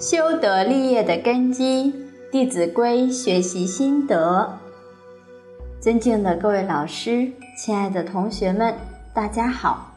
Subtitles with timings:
[0.00, 1.92] 修德立业的根基，
[2.32, 4.58] 《弟子规》学习心得。
[5.78, 8.74] 尊敬的各位老师，亲爱的同学们，
[9.12, 9.92] 大家好。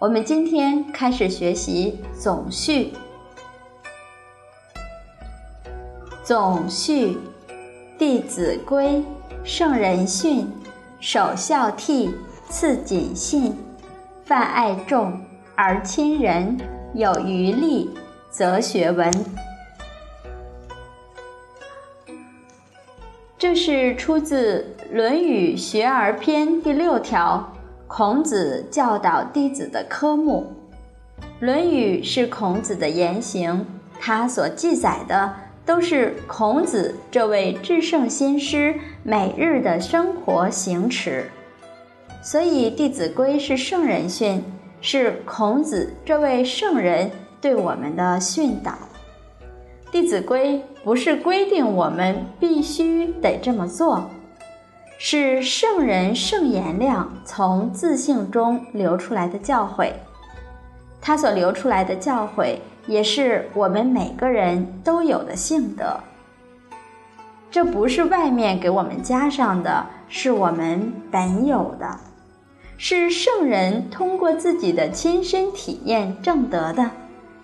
[0.00, 2.92] 我们今天开始学习总序。
[6.24, 7.10] 总序，
[7.96, 8.84] 《弟子规》：
[9.44, 10.50] 圣人训，
[10.98, 12.10] 首孝悌，
[12.48, 13.56] 次谨信，
[14.24, 15.16] 泛爱众
[15.54, 16.58] 而亲仁，
[16.94, 17.90] 有余力。
[18.36, 19.08] 则学文，
[23.38, 27.52] 这是出自《论语·学而篇》第六条，
[27.86, 30.52] 孔子教导弟子的科目。
[31.38, 33.64] 《论语》是孔子的言行，
[34.00, 35.32] 他所记载的
[35.64, 41.30] 都是孔子这位至圣先师每日的生活行持，
[42.20, 44.42] 所以《弟子规》是圣人训，
[44.80, 47.08] 是孔子这位圣人。
[47.44, 48.72] 对我们的训导，
[49.92, 54.08] 《弟子规》不是规定我们必须得这么做，
[54.96, 59.92] 是圣人圣言量从自性中流出来的教诲。
[61.02, 66.00] 他所流出来的教诲，也是我们每个人都有的性德。
[67.50, 72.00] 这不是外面给我们加上的，是我们本有的，
[72.78, 76.90] 是圣人通过自己的亲身体验证得的。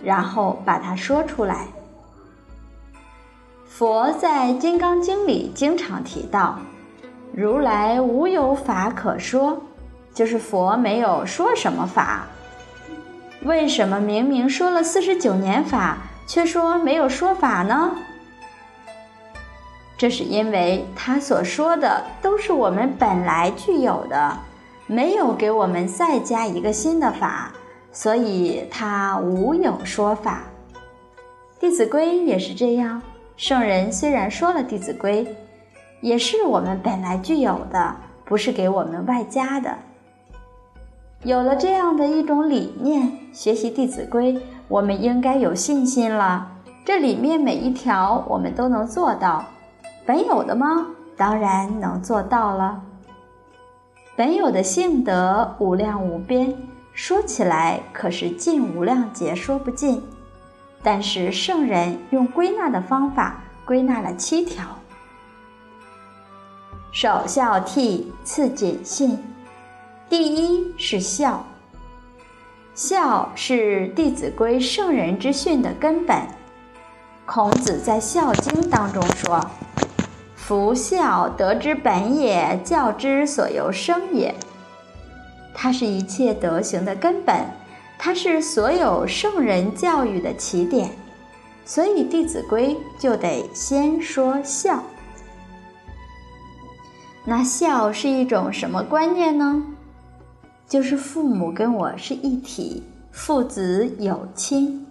[0.02, 1.66] 然后把它说出来。
[3.66, 6.58] 佛在《金刚经》里经常提到
[7.32, 9.62] ：“如来无有法可说”，
[10.12, 12.26] 就是佛没有说什么法。
[13.42, 17.92] 为什么明明说了四十九年法，却说没有说法呢？
[19.96, 24.36] 这是因为他所说的都是我们本来具有的，
[24.86, 27.52] 没有给我们再加一个新的法。
[27.92, 30.44] 所以他无有说法，
[31.60, 33.02] 《弟子规》也是这样。
[33.36, 35.24] 圣人虽然说了《弟子规》，
[36.00, 39.76] 也是我们本来具有的，不是给我们外加的。
[41.24, 44.34] 有了这样的一种理念，学习《弟子规》，
[44.68, 46.48] 我们应该有信心了。
[46.84, 49.44] 这里面每一条我们都能做到，
[50.06, 50.86] 本有的吗？
[51.16, 52.80] 当然能做到了。
[54.16, 56.54] 本有的性德无量无边。
[57.02, 60.02] 说起来可是尽无量劫说不尽，
[60.82, 64.66] 但是圣人用归纳的方法归纳了七条：
[66.92, 69.18] 首孝悌，次谨信。
[70.10, 71.42] 第一是孝，
[72.74, 76.20] 孝是《弟子规》圣人之训的根本。
[77.24, 79.40] 孔子在《孝经》当中说
[80.36, 84.34] ：“夫孝，德之本也，教之所由生也。”
[85.62, 87.44] 它是一切德行的根本，
[87.98, 90.90] 它是所有圣人教育的起点，
[91.66, 94.82] 所以《弟子规》就得先说孝。
[97.26, 99.62] 那孝是一种什么观念呢？
[100.66, 102.82] 就是父母跟我是一体，
[103.12, 104.86] 父子有亲。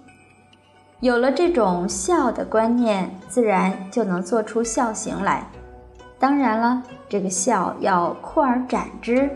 [1.00, 5.50] 有了这种孝的观念，自然就能做出孝行来。
[6.19, 9.28] 当然了，这个孝要扩而展之。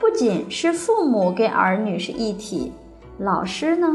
[0.00, 2.72] 不仅是父母跟儿女是一体，
[3.18, 3.86] 老师呢？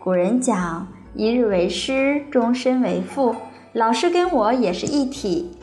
[0.00, 0.84] 古人讲
[1.14, 3.32] “一日为师，终身为父”，
[3.74, 5.56] 老师跟我也是一体。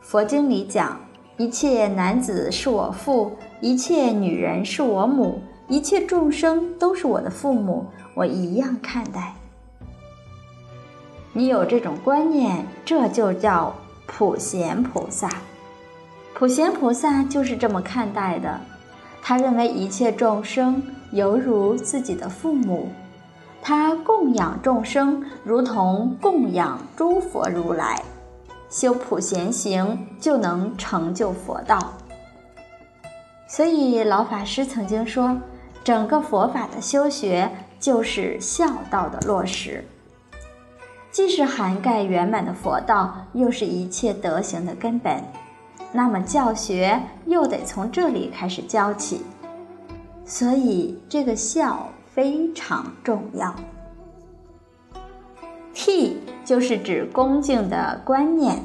[0.00, 1.00] 佛经里讲
[1.36, 9.34] ：“一切男子是我父，一切女人是我母，一切众生都是我的父母，我一样看待。”
[11.34, 13.74] 你有这种观念，这就叫
[14.06, 15.28] 普贤菩萨。
[16.34, 18.60] 普贤菩萨就是这么看待的，
[19.22, 22.90] 他认为一切众生犹如自己的父母，
[23.62, 28.02] 他供养众生如同供养诸佛如来，
[28.68, 31.94] 修普贤行就能成就佛道。
[33.46, 35.40] 所以老法师曾经说，
[35.84, 37.48] 整个佛法的修学
[37.78, 39.84] 就是孝道的落实，
[41.12, 45.22] 既是涵盖圆满的佛道，又是一切德行的根本。
[45.92, 49.22] 那么教学又得从这里开始教起，
[50.24, 53.54] 所以这个孝非常重要。
[55.74, 58.60] 悌就是指恭敬的观念，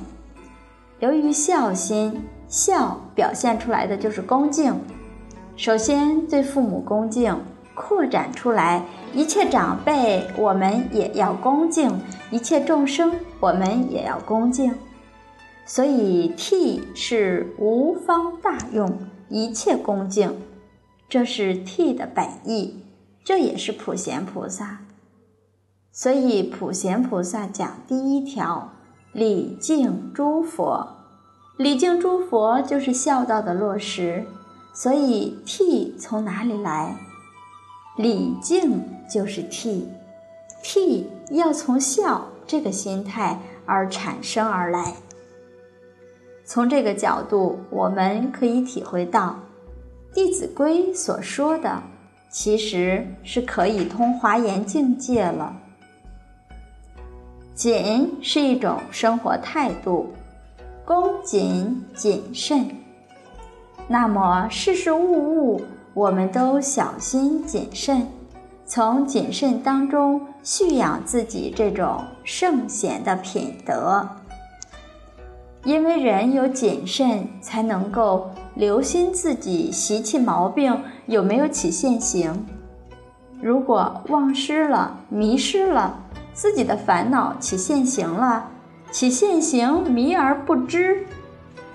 [1.00, 4.74] 由于孝心，孝表现出来的就是恭敬。
[5.56, 7.36] 首先对父母恭敬，
[7.76, 8.84] 扩展出来，
[9.14, 12.00] 一切长辈我们也要恭敬，
[12.32, 14.74] 一切众生我们也要恭敬。
[15.72, 20.36] 所以，悌是无方大用，一切恭敬，
[21.08, 22.84] 这是悌的本意，
[23.24, 24.80] 这也是普贤菩萨。
[25.92, 28.74] 所以普贤菩萨讲第一条：
[29.14, 30.88] 礼敬诸佛。
[31.56, 34.26] 礼敬诸佛就是孝道的落实。
[34.74, 36.96] 所以悌从哪里来？
[37.96, 39.84] 礼敬就是悌，
[40.64, 44.96] 悌要从孝这个心态而产生而来。
[46.50, 49.38] 从这个角度，我们可以体会到，
[50.16, 51.80] 《弟子规》所说的，
[52.28, 55.56] 其实是可以通华严境界了。
[57.54, 60.12] 谨是一种生活态度，
[60.84, 62.68] 恭谨谨慎。
[63.88, 65.62] 那么，事事物物，
[65.94, 68.08] 我们都小心谨慎，
[68.66, 74.04] 从谨慎当中蓄养自己这种圣贤的品德。
[75.66, 82.46] 因为人有谨慎，才能够留心自己习气毛病有没有起现行。
[83.42, 86.00] 如果忘失了、迷失了，
[86.34, 88.50] 自己的烦恼起现行了，
[88.92, 91.06] 起现行迷而不知。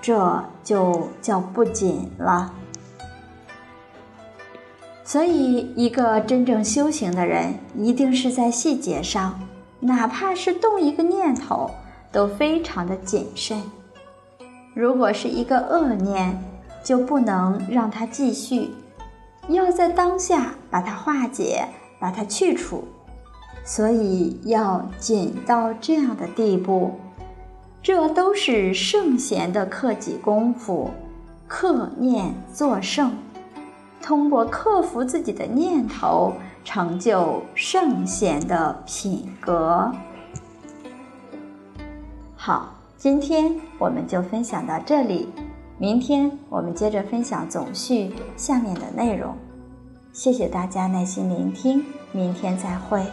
[0.01, 2.53] 这就叫不紧了。
[5.03, 9.39] 所以，一个真正修行的人，一定是在细节上，
[9.79, 11.69] 哪怕是动一个念头，
[12.15, 13.61] 都非常的谨慎。
[14.73, 16.41] 如果是一个恶念，
[16.81, 18.71] 就不能让它继续，
[19.49, 21.67] 要在当下把它化解，
[21.99, 22.85] 把它去除。
[23.65, 26.97] 所以，要紧到这样的地步。
[27.83, 30.91] 这都是圣贤的克己功夫，
[31.47, 33.11] 克念作圣，
[34.01, 36.31] 通过克服自己的念头，
[36.63, 39.91] 成就圣贤的品格。
[42.45, 45.27] 好，今天我们就分享到这里，
[45.79, 49.35] 明天我们接着分享总序下面的内容。
[50.13, 53.03] 谢谢大家耐心聆听，明天再会。